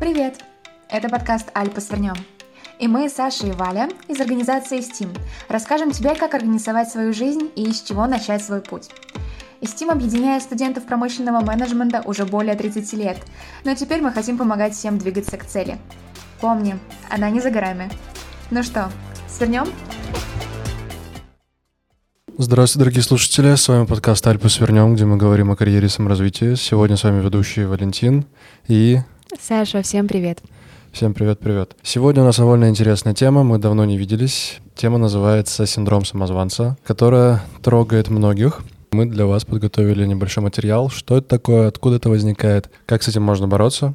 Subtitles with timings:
[0.00, 0.36] Привет!
[0.88, 2.14] Это подкаст «Альпа свернем».
[2.78, 7.72] И мы, Саша и Валя, из организации STEAM, расскажем тебе, как организовать свою жизнь и
[7.72, 8.90] с чего начать свой путь.
[9.60, 13.18] STEAM объединяет студентов промышленного менеджмента уже более 30 лет,
[13.64, 15.78] но теперь мы хотим помогать всем двигаться к цели.
[16.40, 16.78] Помни,
[17.10, 17.90] она не за горами.
[18.52, 18.92] Ну что,
[19.28, 19.66] свернем?
[22.36, 23.52] Здравствуйте, дорогие слушатели.
[23.56, 26.54] С вами подкаст «Альпы свернем», где мы говорим о карьере и саморазвитии.
[26.54, 28.26] Сегодня с вами ведущий Валентин
[28.68, 29.00] и...
[29.36, 30.40] Саша, всем привет.
[30.90, 31.76] Всем привет-привет.
[31.82, 34.58] Сегодня у нас довольно интересная тема, мы давно не виделись.
[34.74, 38.62] Тема называется «Синдром самозванца», которая трогает многих.
[38.90, 40.88] Мы для вас подготовили небольшой материал.
[40.88, 43.94] Что это такое, откуда это возникает, как с этим можно бороться.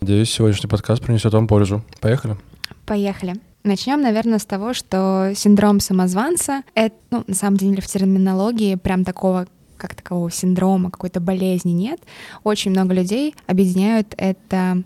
[0.00, 1.82] Надеюсь, сегодняшний подкаст принесет вам пользу.
[2.00, 2.36] Поехали.
[2.84, 3.36] Поехали.
[3.64, 9.04] Начнем, наверное, с того, что синдром самозванца— это, ну, на самом деле, в терминологии прям
[9.04, 9.46] такого
[9.82, 12.00] как такового синдрома, какой-то болезни нет.
[12.44, 14.84] Очень много людей объединяют это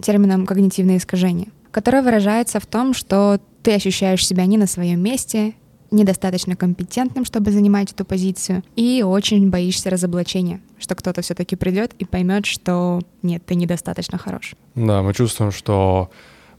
[0.00, 5.54] термином когнитивное искажение, которое выражается в том, что ты ощущаешь себя не на своем месте,
[5.90, 12.04] недостаточно компетентным, чтобы занимать эту позицию, и очень боишься разоблачения, что кто-то все-таки придет и
[12.04, 14.54] поймет, что нет, ты недостаточно хорош.
[14.74, 16.10] Да, мы чувствуем, что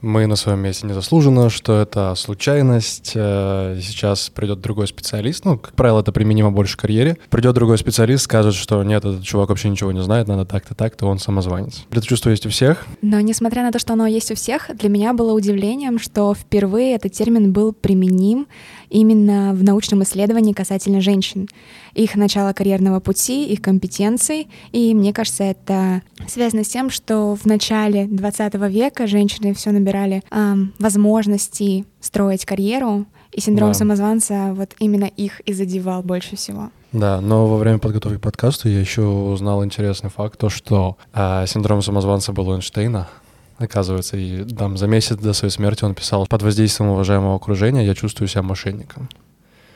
[0.02, 3.12] мы на своем месте незаслуженно, что это случайность.
[3.14, 7.16] Э, сейчас придет другой специалист, ну, как правило, это применимо больше к карьере.
[7.30, 11.06] Придет другой специалист, скажет, что нет, этот чувак вообще ничего не знает, надо так-то, так-то,
[11.06, 11.84] он самозванец.
[11.90, 12.84] Это чувство есть у всех.
[13.00, 16.96] Но несмотря на то, что оно есть у всех, для меня было удивлением, что впервые
[16.96, 18.48] этот термин был применим
[18.90, 21.48] именно в научном исследовании касательно женщин,
[21.94, 24.48] их начала карьерного пути, их компетенций.
[24.72, 29.91] И мне кажется, это связано с тем, что в начале 20 века женщины все набирали
[29.94, 33.74] эм, возможности строить карьеру, и синдром да.
[33.74, 36.70] самозванца вот именно их и задевал больше всего.
[36.92, 41.46] Да, но во время подготовки к подкасту я еще узнал интересный факт, то что э,
[41.46, 43.08] синдром самозванца был у Эйнштейна,
[43.56, 44.18] оказывается.
[44.18, 48.28] И там за месяц до своей смерти он писал, под воздействием уважаемого окружения я чувствую
[48.28, 49.08] себя мошенником.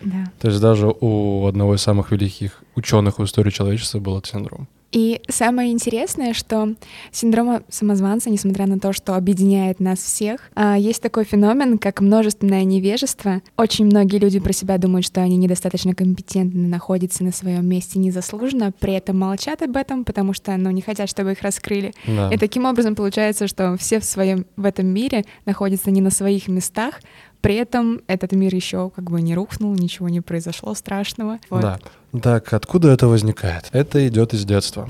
[0.03, 0.31] Да.
[0.39, 4.69] То есть даже у одного из самых великих ученых в истории человечества был этот синдром.
[4.93, 6.75] И самое интересное, что
[7.11, 12.65] синдром самозванца, несмотря на то, что объединяет нас всех, а, есть такой феномен, как множественное
[12.65, 13.43] невежество.
[13.57, 18.73] Очень многие люди про себя думают, что они недостаточно компетентны, находятся на своем месте незаслуженно,
[18.79, 21.93] при этом молчат об этом, потому что ну, не хотят, чтобы их раскрыли.
[22.07, 22.31] Да.
[22.33, 26.49] И таким образом получается, что все в своем в этом мире находятся не на своих
[26.49, 27.01] местах,
[27.41, 31.39] при этом этот мир еще как бы не рухнул, ничего не произошло страшного.
[31.49, 31.63] Вот.
[31.63, 31.79] Да.
[32.23, 33.69] Так, откуда это возникает?
[33.73, 34.89] Это идет из детства.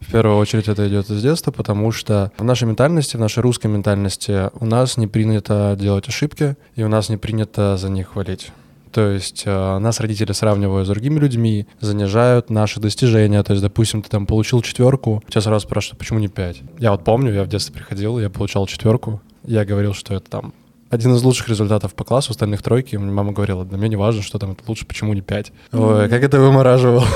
[0.00, 3.66] В первую очередь это идет из детства, потому что в нашей ментальности, в нашей русской
[3.66, 8.52] ментальности у нас не принято делать ошибки, и у нас не принято за них хвалить.
[8.92, 13.42] То есть э, нас родители сравнивают с другими людьми, занижают наши достижения.
[13.42, 16.62] То есть, допустим, ты там получил четверку, тебя сразу спрашивают, почему не пять?
[16.78, 20.54] Я вот помню, я в детстве приходил, я получал четверку, я говорил, что это там
[20.90, 22.96] один из лучших результатов по классу, остальных тройки.
[22.96, 25.52] Мама говорила, да мне не важно, что там это лучше, почему не пять.
[25.72, 27.06] Ой, как это вымораживало.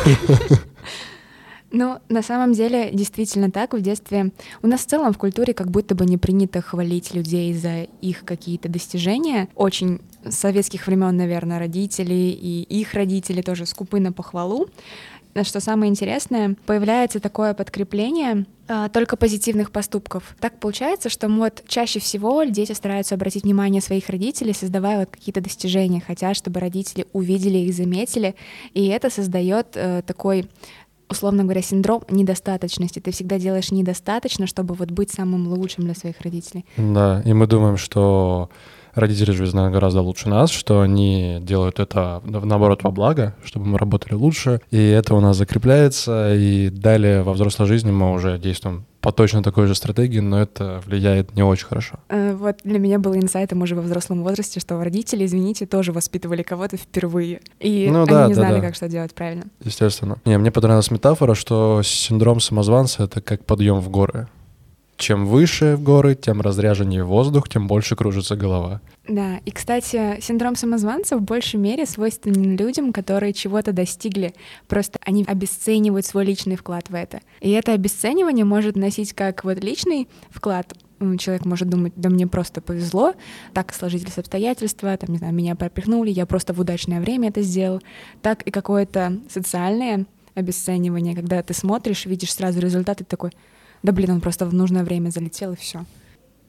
[1.70, 3.74] Ну, на самом деле, действительно так.
[3.74, 7.52] В детстве у нас в целом в культуре как будто бы не принято хвалить людей
[7.52, 9.48] за их какие-то достижения.
[9.54, 14.68] Очень с советских времен, наверное, родители и их родители тоже скупы на похвалу
[15.42, 20.36] что самое интересное, появляется такое подкрепление а, только позитивных поступков.
[20.40, 25.40] Так получается, что вот чаще всего дети стараются обратить внимание своих родителей, создавая вот какие-то
[25.40, 28.34] достижения, хотят, чтобы родители увидели их, заметили,
[28.74, 30.48] и это создает э, такой
[31.10, 32.98] условно говоря, синдром недостаточности.
[32.98, 36.66] Ты всегда делаешь недостаточно, чтобы вот быть самым лучшим для своих родителей.
[36.76, 38.50] Да, и мы думаем, что
[38.98, 43.78] родители же знают гораздо лучше нас, что они делают это, наоборот, во благо, чтобы мы
[43.78, 48.84] работали лучше, и это у нас закрепляется, и далее во взрослой жизни мы уже действуем
[49.00, 51.98] по точно такой же стратегии, но это влияет не очень хорошо.
[52.08, 56.42] Э, вот для меня было инсайтом уже во взрослом возрасте, что родители, извините, тоже воспитывали
[56.42, 57.40] кого-то впервые.
[57.60, 58.66] И ну, они да, не да, знали, да.
[58.66, 59.44] как что делать правильно.
[59.62, 60.18] Естественно.
[60.24, 64.28] Не, мне понравилась метафора, что синдром самозванца— это как подъем в горы.
[64.98, 68.80] Чем выше в горы, тем разряженнее воздух, тем больше кружится голова.
[69.06, 74.34] Да, и, кстати, синдром самозванца в большей мере свойственен людям, которые чего-то достигли.
[74.66, 77.20] Просто они обесценивают свой личный вклад в это.
[77.40, 80.74] И это обесценивание может носить как вот личный вклад,
[81.18, 83.14] человек может думать, да мне просто повезло,
[83.54, 87.80] так сложились обстоятельства, там, не знаю, меня пропихнули, я просто в удачное время это сделал,
[88.20, 93.30] так и какое-то социальное обесценивание, когда ты смотришь, видишь сразу результаты такой,
[93.82, 95.84] да блин, он просто в нужное время залетел и все.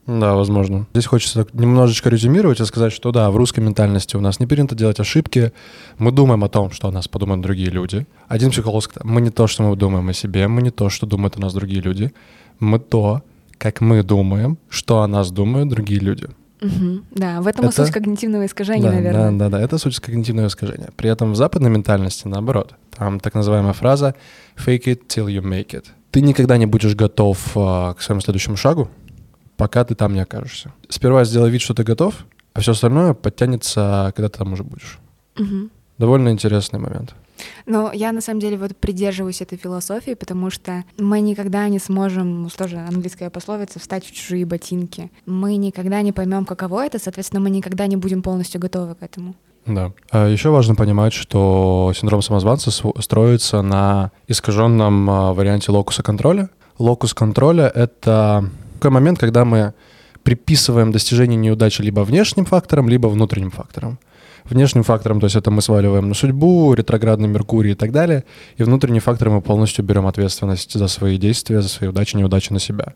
[0.06, 0.86] Да, возможно.
[0.92, 4.74] Здесь хочется немножечко резюмировать и сказать, что да, в русской ментальности у нас не принято
[4.74, 5.52] делать ошибки.
[5.98, 8.06] Мы думаем о том, что о нас подумают другие люди.
[8.26, 11.06] Один психолог сказал, мы не то, что мы думаем о себе, мы не то, что
[11.06, 12.12] думают о нас другие люди.
[12.58, 13.22] Мы то,
[13.58, 16.28] как мы думаем, что о нас думают другие люди.
[16.60, 17.02] Угу.
[17.12, 17.84] Да, в этом это...
[17.84, 19.30] суть когнитивного искажения, да, наверное.
[19.30, 20.90] Да, да, да, это суть когнитивного искажения.
[20.96, 22.74] При этом в западной ментальности наоборот.
[22.96, 24.14] Там так называемая фраза
[24.56, 25.86] «fake it till you make it».
[26.10, 28.88] Ты никогда не будешь готов а, к своему следующему шагу,
[29.56, 30.72] пока ты там не окажешься.
[30.88, 34.98] Сперва сделай вид, что ты готов, а все остальное подтянется, когда ты там уже будешь.
[35.38, 35.70] Угу.
[35.98, 37.14] Довольно интересный момент.
[37.66, 42.48] Но я на самом деле вот придерживаюсь этой философии, потому что мы никогда не сможем,
[42.56, 45.10] тоже английская пословица, встать в чужие ботинки.
[45.26, 49.34] Мы никогда не поймем, каково это, соответственно, мы никогда не будем полностью готовы к этому.
[49.66, 49.92] Да.
[50.10, 56.48] А еще важно понимать, что синдром самозванца строится на искаженном а, варианте локуса контроля.
[56.78, 59.74] Локус контроля— это такой момент, когда мы
[60.22, 63.98] приписываем достижение неудачи либо внешним факторам, либо внутренним факторам
[64.44, 68.24] внешним фактором, то есть это мы сваливаем на судьбу, ретроградный Меркурий и так далее,
[68.56, 72.58] и внутренний фактор мы полностью берем ответственность за свои действия, за свои удачи, неудачи на
[72.58, 72.92] себя.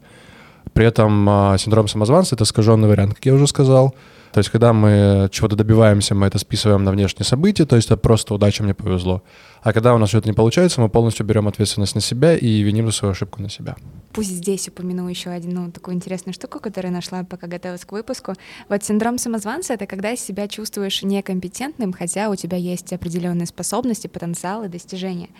[0.72, 3.94] При этом а, синдром самозванца— это искаженный вариант, как я уже сказал.
[4.34, 7.96] То есть когда мы чего-то добиваемся, мы это списываем на внешние события, то есть это
[7.96, 9.22] просто удача, мне повезло.
[9.64, 12.87] А когда у нас что-то не получается, мы полностью берем ответственность на себя и виним
[12.87, 13.76] за свою ошибку на себя.
[14.12, 18.34] Пусть здесь упомяну еще одну такую интересную штуку, которую нашла, пока готовилась к выпуску.
[18.69, 24.64] Вот синдром самозванца— это когда себя чувствуешь некомпетентным, хотя у тебя есть определенные способности, потенциал
[24.64, 25.31] и достижения.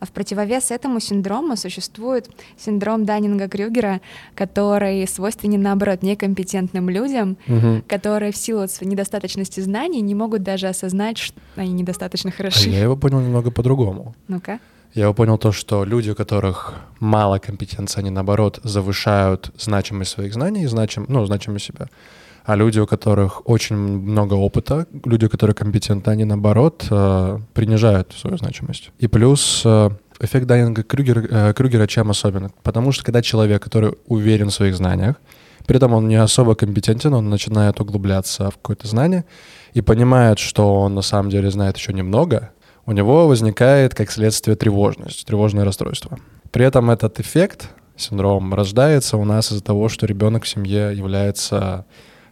[0.00, 4.00] А в противовес этому синдрому существует синдром Даннинга-Крюгера,
[4.34, 7.82] который свойственен, наоборот, некомпетентным людям, угу.
[7.86, 12.70] которые в силу недостаточности знаний не могут даже осознать, что они недостаточно хороши.
[12.70, 14.14] А я его понял немного по-другому по-другому.
[14.28, 14.58] Ну-ка.
[14.94, 20.66] Я понял то, что люди, у которых мало компетенции, они наоборот завышают значимость своих знаний,
[20.66, 21.88] значим, ну, значимость себя.
[22.44, 28.36] А люди, у которых очень много опыта, люди, которые компетентны, они наоборот э, принижают свою
[28.36, 28.90] значимость.
[29.00, 29.90] И плюс э,
[30.20, 32.50] эффект Дайнинга Крюгер, э, Крюгера чем особенно?
[32.62, 35.16] Потому что когда человек, который уверен в своих знаниях,
[35.66, 39.24] при этом он не особо компетентен, он начинает углубляться в какое-то знание
[39.72, 42.50] и понимает, что он на самом деле знает еще немного,
[42.86, 46.18] у него возникает как следствие тревожность, тревожное расстройство.
[46.50, 51.86] При этом этот эффект, синдром, рождается у нас из-за того, что ребенок в семье является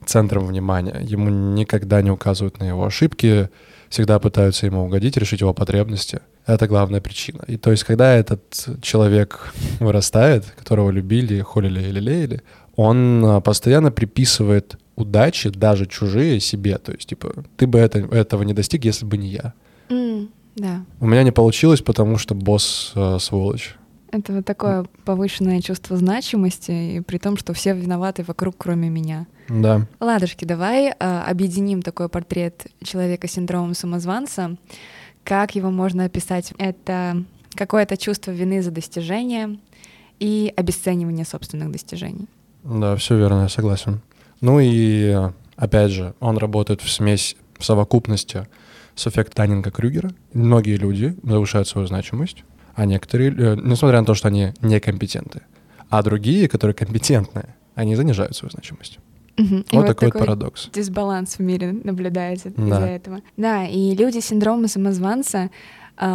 [0.04, 1.00] центром внимания.
[1.02, 3.49] Ему никогда не указывают на его ошибки,
[3.88, 6.20] всегда пытаются ему угодить, решить его потребности.
[6.46, 7.44] Это главная причина.
[7.46, 12.43] И то есть, когда этот человек вырастает, которого любили, холили или лелеяли,
[12.75, 16.78] он а, постоянно приписывает удачи, даже чужие, себе.
[16.78, 19.52] То есть, типа, ты бы это, этого не достиг, если бы не я.
[19.88, 20.28] Mm.
[20.56, 20.84] Да.
[21.00, 23.76] У меня не получилось, потому что босс э, сволочь.
[24.10, 29.26] Это вот такое повышенное чувство значимости, и при том, что все виноваты вокруг, кроме меня.
[29.49, 29.87] Да.
[30.00, 34.56] Ладушки, давай э, объединим такой портрет человека с синдромом самозванца.
[35.25, 36.52] Как его можно описать?
[36.58, 37.25] Это
[37.55, 39.58] какое-то чувство вины за достижение
[40.20, 42.28] и обесценивание собственных достижений.
[42.64, 44.02] Да, все верно, я согласен.
[44.43, 45.16] Ну и
[45.56, 48.46] опять же, он работает в смесь, в совокупности
[48.94, 50.12] с эффект Таннинга-Крюгера.
[50.33, 52.44] Многие люди завышают свою значимость,
[52.75, 55.43] а некоторые, э, несмотря на то, что они некомпетентны,
[55.89, 58.99] а другие, которые компетентные, они занижают свою значимость.
[59.39, 59.56] Угу.
[59.56, 60.69] Вот, вот такой, такой парадокс.
[60.73, 62.62] Дисбаланс в мире наблюдается да.
[62.62, 63.21] из-за этого.
[63.37, 65.50] Да, и люди с синдромом самозванца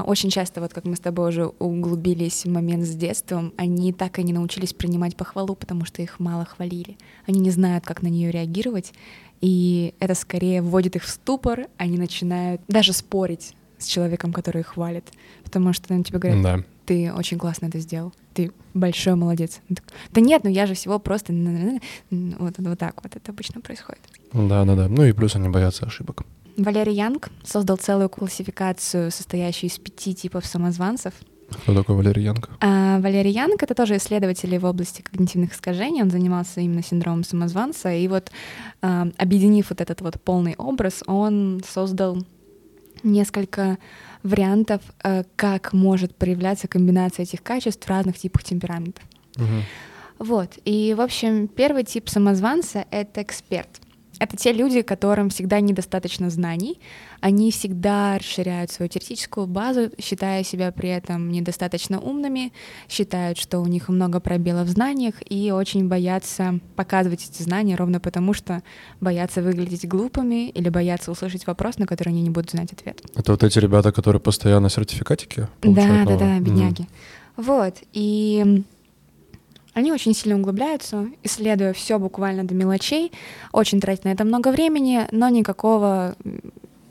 [0.06, 4.20] очень часто, вот как мы с тобой уже углубились в момент с детством, они так
[4.20, 6.98] и не научились принимать похвалу, потому что их мало хвалили.
[7.26, 8.94] Они не знают, как на нее реагировать,
[9.40, 14.68] и это скорее вводит их в ступор, они начинают даже спорить с человеком, который их
[14.68, 15.06] хвалит,
[15.44, 16.60] потому что они тебе говорят, да.
[16.86, 19.62] ты очень классно это сделал, ты большой молодец.
[20.12, 21.34] Да нет, ну я же всего просто...
[22.10, 24.02] Вот, вот так вот это обычно происходит.
[24.34, 26.24] Да-да-да, ну и плюс они боятся ошибок.
[26.58, 31.14] Валерий Янг создал целую классификацию, состоящую из пяти типов самозванцев—
[31.50, 32.50] кто такой Валерий Янг?
[32.60, 36.02] А, Валерий Янг— это тоже исследователь в области когнитивных искажений.
[36.02, 37.94] Он занимался именно синдромом самозванца.
[37.94, 38.32] И вот
[38.82, 42.18] а, объединив вот этот вот полный образ, он создал
[43.04, 43.78] несколько
[44.24, 49.04] вариантов, а, как может проявляться комбинация этих качеств в разных типах темпераментов.
[49.38, 50.26] Угу.
[50.28, 50.58] Вот.
[50.66, 53.70] И, в общем, первый тип самозванца— это эксперт—
[54.20, 56.80] это те люди, которым всегда недостаточно знаний,
[57.22, 62.54] они всегда расширяют свою теоретическую базу, считая себя при этом недостаточно умными,
[62.90, 68.00] считают, что у них много пробелов в знаниях и очень боятся показывать эти знания ровно
[68.00, 68.64] потому, что
[69.02, 73.02] боятся выглядеть глупыми или боятся услышать вопрос, на который они не будут знать ответ.
[73.16, 76.08] Это вот эти ребята, которые постоянно сертификатики получают?
[76.08, 76.82] Да, да, да, бедняги.
[76.82, 76.88] Mm.
[77.38, 78.64] Вот, и
[79.78, 83.12] они очень сильно углубляются, исследуя все буквально до мелочей,
[83.52, 86.16] очень тратят на это много времени, но никакого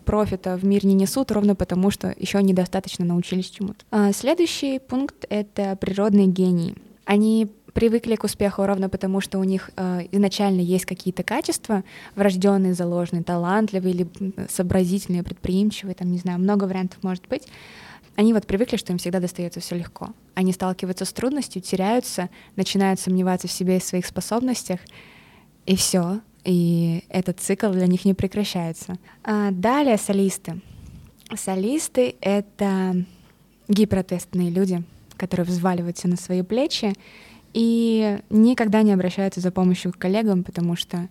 [0.05, 3.85] профита в мир не несут, ровно потому что еще недостаточно научились чему-то.
[3.91, 6.77] А следующий пункт— это природные гении.
[7.05, 11.83] Они привыкли к успеху ровно потому, что у них э, изначально есть какие-то качества,
[12.15, 14.09] врожденные, заложенные, талантливые или
[14.49, 17.49] сообразительные, предприимчивые, там, не знаю, много вариантов может быть.
[18.17, 20.15] Они вот привыкли, что им всегда достается все легко.
[20.35, 24.81] Они сталкиваются с трудностью, теряются, начинают сомневаться в себе и своих способностях,
[25.67, 26.21] и все.
[26.45, 28.97] И этот цикл для них не прекращается.
[29.23, 30.61] А далее солисты.
[31.35, 33.05] Солисты— это
[33.69, 34.83] гипротестные люди,
[35.17, 36.95] которые взваливаются на свои плечи
[37.53, 41.09] и никогда не обращаются за помощью к коллегам, потому что,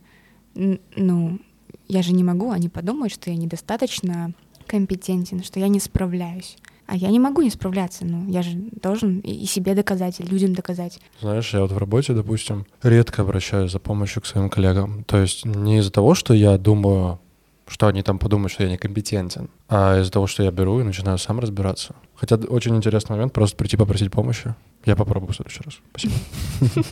[0.54, 1.40] ну,
[1.88, 4.34] я же не могу, они подумают, что я недостаточно
[4.68, 6.58] компетентен, что я не справляюсь.
[6.88, 8.52] А я не могу не справляться, ну, я же
[8.82, 11.00] должен и себе доказать, и людям доказать.
[11.20, 15.04] Знаешь, я вот в работе, допустим, редко обращаюсь за помощью к своим коллегам.
[15.06, 17.20] То есть не из-за того, что я думаю,
[17.68, 21.18] что они там подумают, что я некомпетентен, а из-за того, что я беру и начинаю
[21.18, 21.96] сам разбираться.
[22.14, 24.54] Хотя очень интересный момент, просто прийти попросить помощи.
[24.86, 25.80] Я попробую в следующий раз.
[25.90, 26.14] Спасибо.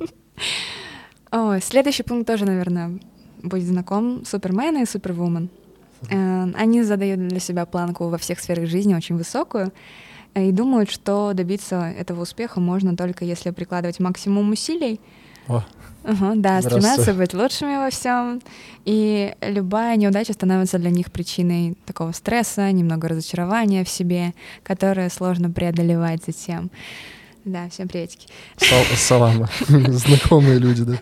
[1.31, 2.99] Ой, следующий пункт тоже, наверное,
[3.43, 4.25] будет знаком.
[4.25, 5.49] Супермен и Супервумен.
[6.09, 9.71] Э, они задают для себя планку во всех сферах жизни очень высокую
[10.35, 14.99] и думают, что добиться этого успеха можно только если прикладывать максимум усилий.
[15.47, 15.63] О.
[16.03, 18.41] Угу, да, стремятся быть лучшими во всем.
[18.83, 24.33] И любая неудача становится для них причиной такого стресса, немного разочарования в себе,
[24.63, 26.69] которое сложно преодолевать затем.
[27.45, 28.27] Да, всем приветики.
[28.95, 29.47] Салам.
[29.67, 30.97] Знакомые люди, да?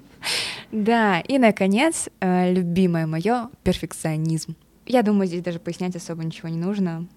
[0.72, 4.56] Да, и, наконец, э, любимое мое— перфекционизм.
[4.92, 7.08] Я думаю, здесь даже пояснять особо ничего не нужно.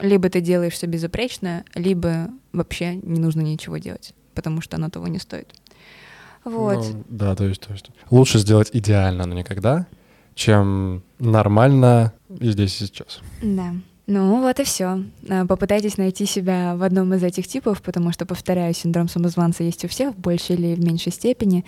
[0.00, 5.06] Либо ты делаешь все безупречно, либо вообще не нужно ничего делать, потому что оно того
[5.06, 5.54] не стоит.
[6.42, 6.78] Вот.
[6.78, 9.86] Ну, да, то есть, то есть лучше сделать идеально, но никогда,
[10.34, 13.20] чем нормально и здесь и сейчас.
[13.40, 13.74] Да.
[14.12, 15.04] Ну вот и все.
[15.28, 19.84] А, попытайтесь найти себя в одном из этих типов, потому что, повторяю, синдром самозванца есть
[19.84, 21.64] у всех в большей или в меньшей степени.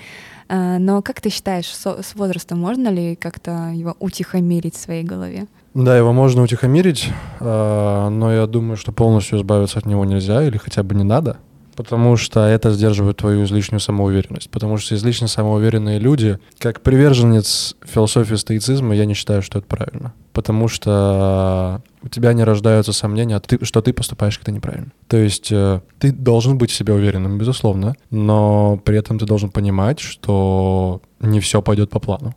[0.49, 5.47] А, но как ты считаешь, с возрастом можно ли как-то его утихомирить в своей голове?
[5.75, 10.57] Да, его можно утихомирить, а, но я думаю, что полностью избавиться от него нельзя или
[10.57, 11.39] хотя бы не надо.
[11.77, 14.51] Потому что это сдерживает твою излишнюю самоуверенность.
[14.51, 20.13] Потому что излишне самоуверенные люди, как приверженец философии стоицизма, я не считаю, что это правильно.
[20.33, 24.93] Потому что у тебя не рождаются сомнения, что ты поступаешь как-то неправильно.
[25.09, 29.51] То есть э, ты должен быть в себе уверенным, безусловно, но при этом ты должен
[29.51, 32.35] понимать, что не все пойдет по плану.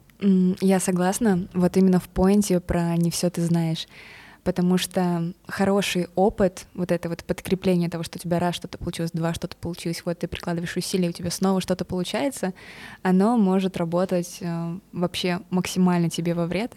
[0.61, 1.47] Я согласна.
[1.53, 3.87] Вот именно в поинте про «не все ты знаешь»
[4.45, 9.11] потому что хороший опыт, вот это вот подкрепление того, что у тебя раз что-то получилось,
[9.11, 12.53] два что-то получилось, вот ты прикладываешь усилия, у тебя снова что-то получается,
[13.01, 16.71] оно может работать э, вообще максимально тебе во вред.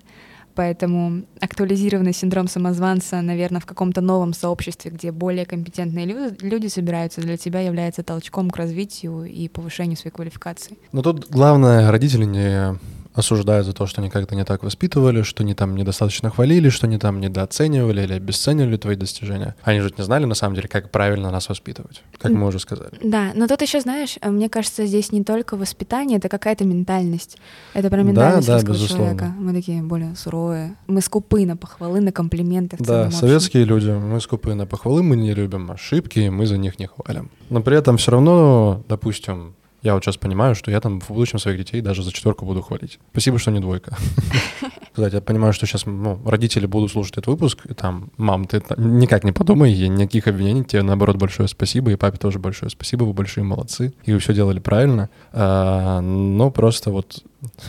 [0.54, 7.20] Поэтому актуализированный синдром самозванца, наверное, в каком-то новом сообществе, где более компетентные люди, люди собираются,
[7.20, 10.76] для тебя является толчком к развитию и повышению своей квалификации.
[10.90, 12.76] Но тут главное, родители не
[13.18, 16.86] осуждают за то, что они как-то не так воспитывали, что они там недостаточно хвалили, что
[16.86, 19.54] они там недооценивали или обесценивали твои достижения.
[19.62, 22.92] Они же не знали, на самом деле, как правильно нас воспитывать, как мы уже сказали.
[23.02, 27.38] Да, но тут еще, знаешь, мне кажется, здесь не только воспитание, это какая-то ментальность.
[27.74, 29.34] Это про ментальность да, да, человека.
[29.38, 30.76] Мы такие более суровые.
[30.86, 32.76] Мы скупы на похвалы, на комплименты.
[32.76, 36.78] В да, советские люди, мы скупы на похвалы, мы не любим ошибки, мы за них
[36.78, 37.30] не хвалим.
[37.50, 41.38] Но при этом все равно, допустим, я вот сейчас понимаю, что я там в будущем
[41.38, 42.98] своих детей даже за четверку буду хвалить.
[43.12, 43.96] Спасибо, что не двойка.
[44.92, 48.62] Кстати, я понимаю, что сейчас ну, родители будут слушать этот выпуск, и там, мам, ты
[48.76, 53.12] никак не подумай, никаких обвинений, тебе наоборот большое спасибо, и папе тоже большое спасибо, вы
[53.12, 55.10] большие молодцы, и вы все делали правильно.
[55.32, 57.22] А, но просто вот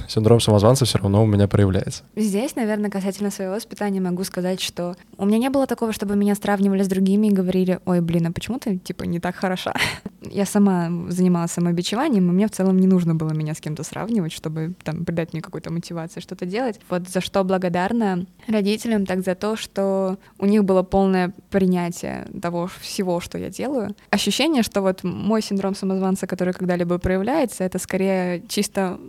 [0.08, 2.04] синдром самозванца все равно у меня проявляется.
[2.16, 6.36] Здесь, наверное, касательно своего воспитания могу сказать, что у меня не было такого, чтобы меня
[6.36, 9.74] сравнивали с другими и говорили, ой, блин, а почему ты, типа, не так хороша?
[10.22, 14.34] Я сама занималась самобичеванием, и мне в целом не нужно было меня с кем-то сравнивать,
[14.34, 16.80] чтобы там придать мне какую-то мотивацию что-то делать.
[16.90, 22.68] Вот за что благодарна родителям, так за то, что у них было полное принятие того
[22.82, 23.96] всего, что я делаю.
[24.10, 29.00] Ощущение, что вот мой синдром самозванца, который когда-либо проявляется, это скорее чисто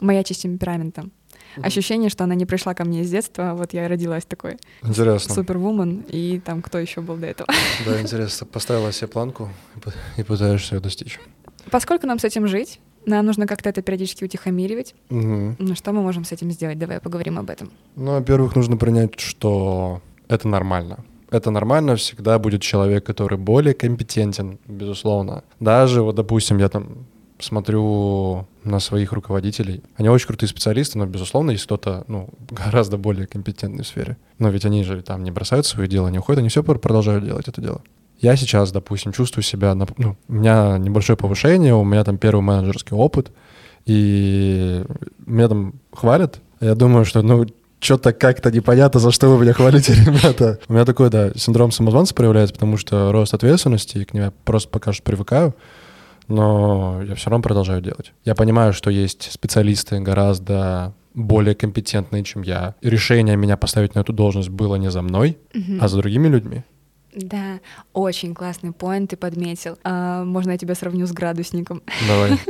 [0.00, 1.02] моя часть темперамента.
[1.02, 1.66] Mm-hmm.
[1.66, 4.58] Ощущение, что она не пришла ко мне из детства, вот я родилась такой.
[4.82, 5.34] Интересно.
[5.34, 7.48] Супервумен, и там кто еще был до этого.
[7.86, 8.46] Да, интересно.
[8.46, 9.48] Поставила себе планку
[10.16, 11.18] и пытаешься ее достичь.
[11.70, 14.94] Поскольку нам с этим жить, нам нужно как-то это периодически утихомиривать.
[15.10, 15.56] Угу.
[15.58, 16.78] Ну, что мы можем с этим сделать?
[16.78, 17.70] Давай поговорим об этом.
[17.96, 21.04] Ну, во-первых, нужно принять, что это нормально.
[21.30, 25.44] Это нормально, всегда будет человек, который более компетентен, безусловно.
[25.60, 27.06] Даже, вот, допустим, я там
[27.40, 29.82] смотрю на своих руководителей.
[29.96, 34.16] Они очень крутые специалисты, но, безусловно, есть кто-то ну, гораздо более компетентный в сфере.
[34.38, 37.48] Но ведь они же там не бросают свое дело, не уходят, они все продолжают делать
[37.48, 37.82] это дело.
[38.20, 42.40] Я сейчас, допустим, чувствую себя, на, ну, у меня небольшое повышение, у меня там первый
[42.40, 43.30] менеджерский опыт,
[43.86, 44.84] и
[45.24, 46.40] меня там хвалят.
[46.60, 47.46] Я думаю, что, ну,
[47.80, 50.58] что-то как-то непонятно, за что вы меня хвалите, ребята.
[50.68, 54.32] У меня такой, да, синдром самозванца проявляется, потому что рост ответственности, и к нему я
[54.44, 55.54] просто пока что привыкаю,
[56.28, 58.12] но я все равно продолжаю делать.
[58.24, 62.74] Я понимаю, что есть специалисты гораздо более компетентные, чем я.
[62.82, 65.78] решение меня поставить на эту должность было не за мной, угу.
[65.80, 66.62] а за другими людьми.
[67.14, 67.60] Да,
[67.92, 69.78] очень классный поинт ты подметил.
[69.82, 71.82] А, можно я тебя сравню с градусником?
[72.06, 72.38] Давай.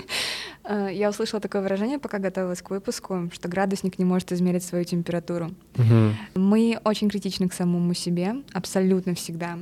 [0.70, 4.84] А, я услышала такое выражение, пока готовилась к выпуску, что градусник не может измерить свою
[4.84, 5.52] температуру.
[5.78, 6.14] Угу.
[6.34, 9.56] Мы очень критичны к самому себе, абсолютно всегда.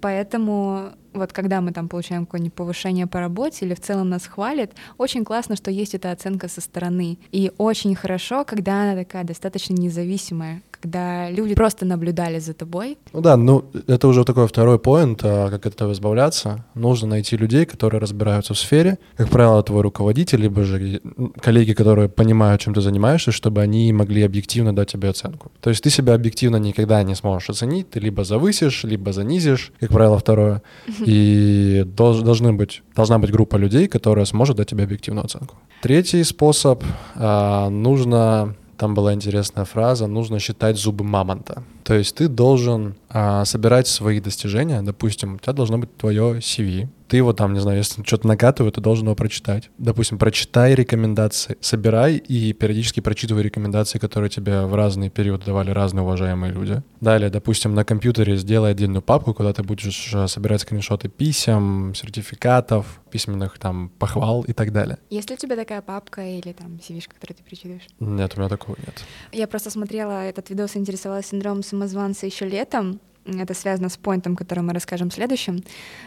[0.00, 4.72] Поэтому вот когда мы там получаем какое-нибудь повышение по работе или в целом нас хвалят,
[4.98, 7.18] очень классно, что есть эта оценка со стороны.
[7.32, 12.96] И очень хорошо, когда она такая достаточно независимая, когда люди просто наблюдали за тобой.
[13.12, 16.64] Ну да, ну это уже такой второй поинт, а как от этого избавляться.
[16.74, 18.98] Нужно найти людей, которые разбираются в сфере.
[19.16, 21.00] Как правило, твой руководитель, либо же
[21.40, 25.50] коллеги, которые понимают, чем ты занимаешься, чтобы они могли объективно дать тебе оценку.
[25.60, 29.90] То есть ты себя объективно никогда не сможешь оценить, ты либо завысишь, либо занизишь, как
[29.90, 30.62] правило, второе.
[31.06, 35.56] И долж, должны быть, должна быть группа людей, которая сможет дать тебе объективную оценку.
[35.82, 36.84] Третий способ
[37.14, 41.62] а, нужно там была интересная фраза, нужно считать зубы мамонта.
[41.84, 46.88] То есть ты должен а, собирать свои достижения, допустим, у тебя должно быть твое CV,
[47.10, 49.68] ты его там, не знаю, если что-то накатывает, ты должен его прочитать.
[49.78, 56.04] Допустим, прочитай рекомендации, собирай и периодически прочитывай рекомендации, которые тебе в разные периоды давали разные
[56.04, 56.84] уважаемые люди.
[57.00, 63.00] Далее, допустим, на компьютере сделай отдельную папку, куда ты будешь э, собирать скриншоты писем, сертификатов,
[63.10, 64.98] письменных там похвал и так далее.
[65.10, 67.88] Есть ли у тебя такая папка или там CV, которую ты прочитываешь?
[67.98, 69.02] Нет, у меня такого нет.
[69.32, 74.60] Я просто смотрела этот видос, интересовалась синдромом самозванца еще летом, это связано с поинтом, который
[74.60, 75.62] мы расскажем в следующем.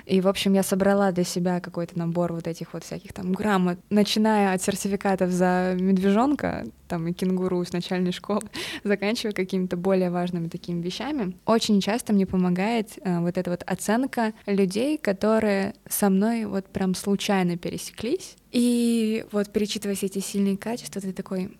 [0.05, 3.77] И, в общем, я собрала для себя какой-то набор вот этих вот всяких там грамот,
[3.89, 8.41] начиная от сертификатов за медвежонка, там и кенгуру с начальной школы,
[8.83, 11.35] заканчивая какими-то более важными такими вещами.
[11.45, 16.95] Очень часто мне помогает э, вот эта вот оценка людей, которые со мной вот прям
[16.95, 18.35] случайно пересеклись.
[18.51, 21.57] И вот перечитывая все эти сильные качества, ты такой,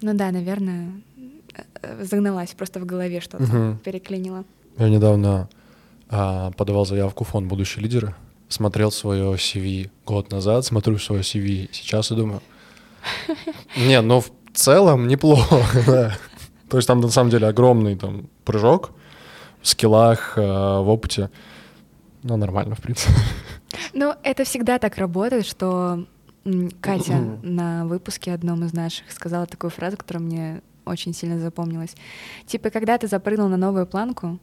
[0.00, 0.90] ну да, наверное,
[1.54, 3.78] э, э, загналась просто в голове что-то, угу.
[3.84, 4.44] переклинила.
[4.78, 5.48] Я недавно
[6.08, 8.14] а, подавал заявку в фонд «Будущие лидеры»,
[8.48, 12.40] смотрел свое CV год назад, смотрю свое CV сейчас и думаю,
[13.76, 16.16] не, ну в целом неплохо, да.
[16.68, 18.90] То есть там на самом деле огромный там прыжок
[19.62, 21.30] в скиллах, а, в опыте.
[22.22, 23.12] Ну, нормально, в принципе.
[23.92, 26.06] Ну, это всегда так работает, что
[26.80, 31.94] Катя на выпуске одном из наших сказала такую фразу, которая мне очень сильно запомнилась.
[32.46, 34.38] Типа, когда ты запрыгнул на новую планку,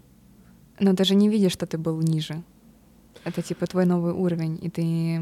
[0.81, 2.41] но даже не видишь, что ты был ниже.
[3.23, 5.21] Это типа твой новый уровень, и ты...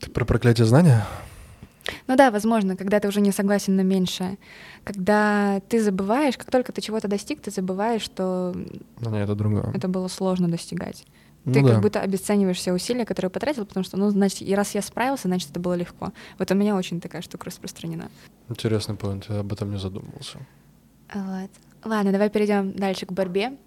[0.00, 1.06] Ты про проклятие знания?
[2.06, 4.38] Ну да, возможно, когда ты уже не согласен на меньшее.
[4.82, 8.54] Когда ты забываешь, как только ты чего-то достиг, ты забываешь, что...
[9.00, 9.70] Ну нет, это другое.
[9.74, 11.04] Это было сложно достигать.
[11.44, 11.72] Ну, ты да.
[11.72, 15.28] как будто обесцениваешь все усилия, которые потратил, потому что, ну, значит, и раз я справился,
[15.28, 16.12] значит, это было легко.
[16.38, 18.08] Вот у меня очень такая штука распространена.
[18.48, 20.38] Интересный поинт, я об этом не задумывался.
[21.12, 21.50] Вот.
[21.84, 23.58] Ладно, давай перейдем дальше к борьбе.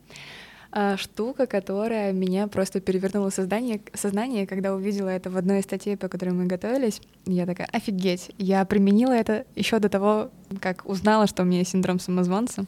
[0.72, 5.96] А, штука, которая меня просто перевернула сознание, сознание, когда увидела это в одной из статей,
[5.96, 7.02] по которой мы готовились.
[7.26, 11.72] Я такая, офигеть, я применила это еще до того, как узнала, что у меня есть
[11.72, 12.66] синдром самозванца.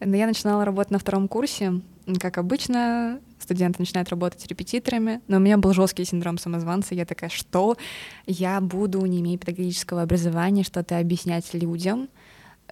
[0.00, 1.80] Но я начинала работать на втором курсе.
[2.20, 6.94] Как обычно, студенты начинают работать репетиторами, но у меня был жесткий синдром самозванца.
[6.94, 7.76] Я такая, что
[8.26, 12.25] я буду, не имея педагогического образования, что-то объяснять людям— Э,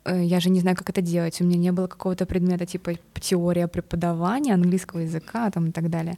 [0.07, 1.41] я же не знаю, как это делать.
[1.41, 6.17] У меня не было какого-то предмета типа теория преподавания английского языка там и так далее.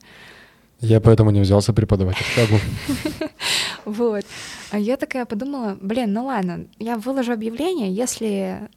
[0.81, 2.59] Я поэтому не взялся преподавать в шагу.
[3.85, 4.25] Вот.
[4.73, 8.69] А я такая подумала, блин, ну ладно, я выложу объявление, если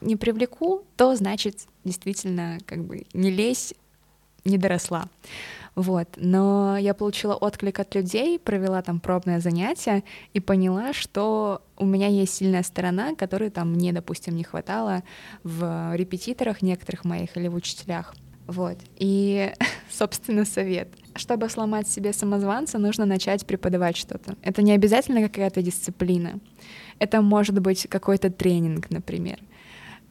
[0.00, 3.74] не привлеку, то значит действительно как бы не лезь,
[4.44, 5.08] не доросла.
[5.74, 6.08] Вот.
[6.16, 10.02] Но я получила отклик от людей, провела там пробное занятие
[10.32, 15.02] и поняла, что у меня есть сильная сторона, которой там мне, допустим, не хватало
[15.44, 18.14] в репетиторах некоторых моих или в учителях.
[18.48, 18.78] Вот.
[18.96, 19.52] И,
[19.90, 20.88] собственно, совет.
[21.14, 24.36] Чтобы сломать себе самозванца, нужно начать преподавать что-то.
[24.42, 26.40] Это не обязательно какая-то дисциплина.
[26.98, 29.38] Это может быть какой-то тренинг, например.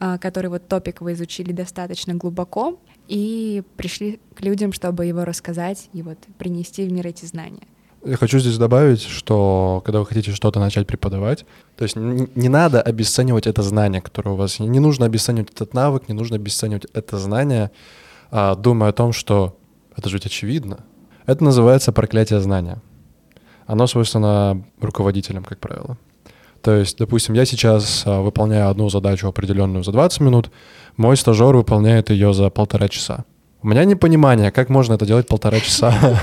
[0.00, 5.88] А, который вот топик вы изучили достаточно глубоко и пришли к людям, чтобы его рассказать
[5.92, 7.66] и вот принести в мир эти знания.
[8.04, 11.44] Я хочу здесь добавить, что когда вы хотите что-то начать преподавать,
[11.76, 14.70] то есть не, надо обесценивать это знание, которое у вас есть.
[14.70, 17.72] Не нужно обесценивать этот навык, не нужно обесценивать это знание,
[18.30, 19.58] а, думая о том, что
[19.96, 20.84] это же ведь очевидно.
[21.26, 22.80] Это называется проклятие знания.
[23.66, 25.98] Оно свойственно руководителям, как правило.
[26.62, 30.50] То есть, допустим, я сейчас а, выполняю одну задачу определенную за 20 минут,
[30.96, 33.24] мой стажер выполняет ее за полтора часа.
[33.62, 35.94] У меня непонимание, как можно это делать полтора часа.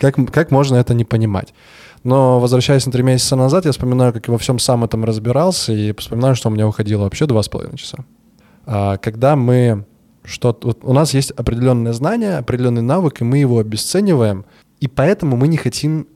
[0.00, 1.54] Как, как можно это не понимать?
[2.02, 5.72] Но возвращаясь на три месяца назад, я вспоминаю, как я во всем сам этом разбирался,
[5.72, 7.98] и вспоминаю, что у меня уходило вообще два с половиной часа.
[8.66, 9.84] А, когда мы
[10.24, 14.44] что вот у нас есть определенное знание, определенный навык, и мы его обесцениваем,
[14.80, 16.06] и поэтому мы не хотим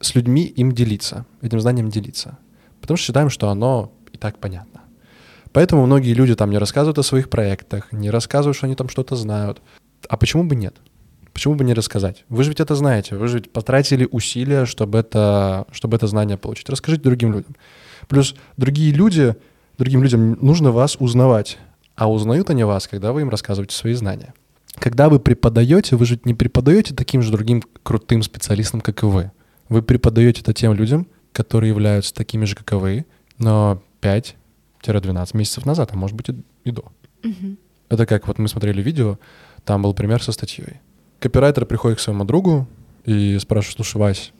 [0.00, 2.38] с людьми им делиться, этим знанием делиться.
[2.82, 4.82] Потому что считаем, что оно и так понятно.
[5.52, 9.16] Поэтому многие люди там не рассказывают о своих проектах, не рассказывают, что они там что-то
[9.16, 9.62] знают.
[10.08, 10.74] А почему бы нет?
[11.32, 12.24] Почему бы не рассказать?
[12.28, 16.36] Вы же ведь это знаете, вы же ведь потратили усилия, чтобы это, чтобы это знание
[16.36, 16.68] получить.
[16.68, 17.54] Расскажите другим людям.
[18.08, 19.36] Плюс другие люди,
[19.78, 21.58] другим людям нужно вас узнавать.
[21.94, 24.34] А узнают они вас, когда вы им рассказываете свои знания.
[24.78, 29.30] Когда вы преподаете, вы же не преподаете таким же другим крутым специалистам, как и вы.
[29.68, 33.06] Вы преподаете это тем людям, которые являются такими же, как и вы,
[33.38, 36.84] но 5-12 месяцев назад, а может быть и, и до.
[37.24, 37.56] Угу.
[37.88, 39.18] Это как вот мы смотрели видео,
[39.64, 40.80] там был пример со статьей.
[41.20, 42.66] Копирайтер приходит к своему другу
[43.04, 44.32] и спрашивает, слушай, Вась,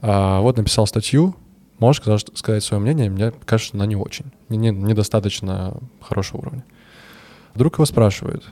[0.00, 1.36] а вот написал статью,
[1.78, 3.08] можешь сказать, сказать свое мнение?
[3.08, 6.64] Мне кажется, она не очень, не, недостаточно хорошего уровня.
[7.54, 8.44] Друг его спрашивает,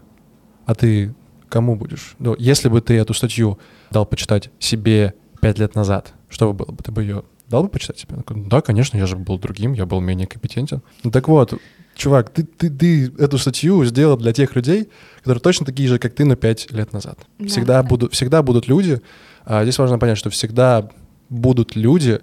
[0.67, 1.15] а ты
[1.49, 2.15] кому будешь?
[2.19, 3.59] Ну, если бы ты эту статью
[3.91, 6.83] дал почитать себе пять лет назад, что бы было бы?
[6.83, 8.17] Ты бы ее дал бы почитать себе?
[8.29, 10.83] да, конечно, я же был другим, я был менее компетентен.
[11.03, 11.61] Ну, так вот,
[11.95, 16.15] чувак, ты, ты, ты эту статью сделал для тех людей, которые точно такие же, как
[16.15, 17.19] ты, но пять лет назад.
[17.39, 17.89] Да, всегда, да.
[17.89, 19.01] Будут, всегда будут люди,
[19.45, 20.89] а здесь важно понять, что всегда
[21.29, 22.21] будут люди,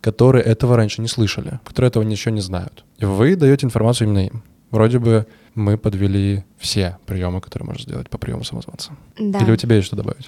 [0.00, 2.84] которые этого раньше не слышали, которые этого ничего не знают.
[2.98, 4.42] И вы даете информацию именно им.
[4.70, 8.90] Вроде бы мы подвели все приемы, которые можно сделать по приему самозванца.
[9.18, 9.38] Да.
[9.38, 10.26] Или у тебя есть что добавить?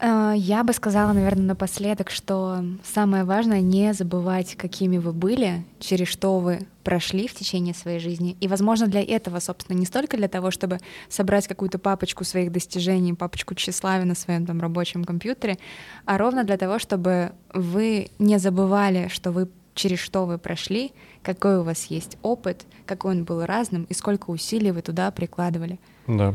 [0.00, 6.08] Э, я бы сказала, наверное, напоследок, что самое важное не забывать, какими вы были, через
[6.08, 8.36] что вы прошли в течение своей жизни.
[8.40, 13.14] И, возможно, для этого, собственно, не столько для того, чтобы собрать какую-то папочку своих достижений,
[13.14, 15.58] папочку тщеславия на своем там рабочем компьютере,
[16.04, 21.58] а ровно для того, чтобы вы не забывали, что вы через что вы прошли, какой
[21.58, 25.78] у вас есть опыт, какой он был разным и сколько усилий вы туда прикладывали.
[26.08, 26.34] Да.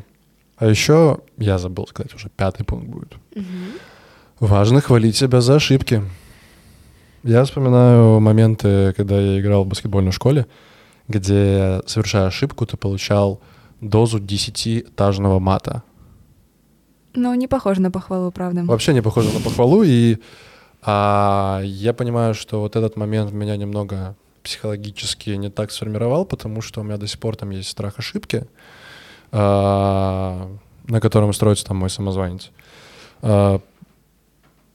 [0.64, 3.16] А еще, я забыл сказать, уже пятый пункт будет.
[3.36, 4.48] Угу.
[4.48, 6.02] Важно хвалить себя за ошибки.
[7.24, 10.48] Я вспоминаю моменты, когда я играл в баскетбольной школе,
[11.10, 13.42] где, совершая ошибку, ты получал
[13.82, 15.84] дозу десятиэтажного мата.
[17.14, 18.64] Ну, не похоже на похвалу, правда.
[18.64, 20.20] Вообще не похоже на похвалу, и
[20.82, 26.80] а, я понимаю, что вот этот момент меня немного психологически не так сформировал, потому что
[26.80, 28.48] у меня до сих пор там есть страх ошибки,
[29.34, 32.52] на котором строится там мой самозванец.
[33.22, 33.60] А,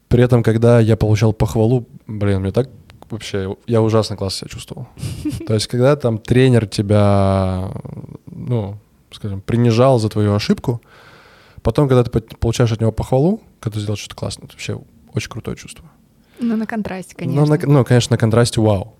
[0.09, 2.69] при этом, когда я получал похвалу, блин, мне так
[3.09, 4.87] вообще, я ужасно классно себя чувствовал.
[5.47, 7.71] То есть, когда там тренер тебя,
[8.25, 8.77] ну,
[9.11, 10.81] скажем, принижал за твою ошибку,
[11.61, 14.79] потом, когда ты получаешь от него похвалу, когда ты сделал что-то классное, это вообще
[15.13, 15.85] очень крутое чувство.
[16.39, 17.41] Ну, на контрасте, конечно.
[17.41, 18.95] Ну, на, ну, конечно, на контрасте вау.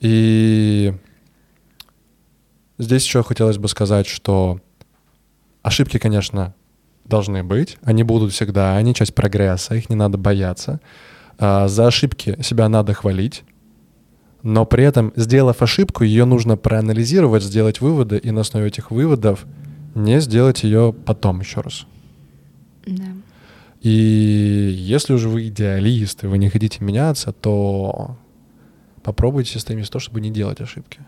[0.00, 0.94] И
[2.78, 4.60] здесь еще хотелось бы сказать, что
[5.62, 6.54] ошибки, конечно,
[7.04, 7.78] должны быть.
[7.82, 10.80] Они будут всегда, они часть прогресса, их не надо бояться.
[11.38, 13.44] А, за ошибки себя надо хвалить,
[14.42, 19.46] но при этом, сделав ошибку, ее нужно проанализировать, сделать выводы, и на основе этих выводов
[19.94, 21.86] не сделать ее потом еще раз.
[22.86, 23.04] Да.
[23.80, 23.90] И
[24.76, 28.16] если уже вы идеалист, и вы не хотите меняться, то
[29.02, 31.00] попробуйте стремиться то, чтобы не делать ошибки.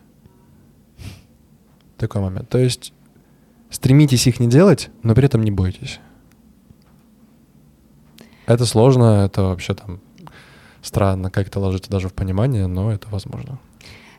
[1.97, 2.49] Такой момент.
[2.49, 2.93] То есть
[3.71, 6.01] стремитесь их не делать, но при этом не бойтесь.
[8.47, 10.01] Это сложно, это вообще там
[10.83, 13.59] странно, как это ложится даже в понимание, но это возможно.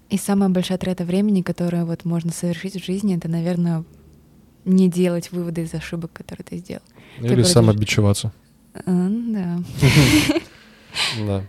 [0.10, 3.84] И самая большая трата времени, которую вот можно совершить в жизни, это, наверное,
[4.66, 6.84] не делать выводы из ошибок, которые ты сделал.
[7.20, 8.32] Или ты самобичеваться.
[8.74, 9.60] А, да.
[11.26, 11.42] Да.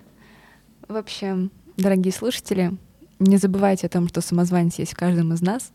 [0.86, 2.72] В общем, дорогие слушатели,
[3.18, 5.72] не забывайте о том, что самозванец есть в каждом из нас.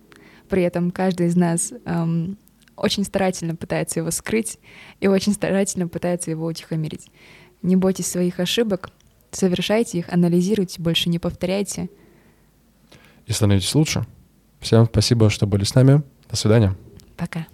[0.49, 2.38] При этом каждый из нас эм,
[2.75, 4.60] очень старательно пытается его скрыть
[4.99, 7.10] и очень старательно пытается его утихомирить.
[7.62, 8.91] Не бойтесь своих ошибок,
[9.31, 11.89] совершайте их, анализируйте, больше не повторяйте.
[13.25, 14.05] И становитесь лучше.
[14.60, 16.01] Всем спасибо, что были с нами.
[16.29, 16.75] До свидания.
[17.15, 17.47] Пока.